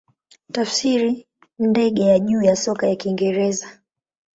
Tafsiri 0.51 1.27
ndege 1.59 2.01
ya 2.05 2.19
juu 2.19 2.41
ya 2.41 2.55
soka 2.55 2.87
ya 2.87 2.95
Kiingereza. 2.95 3.67